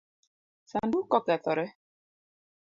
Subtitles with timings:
[0.71, 1.67] Sanduk okethore?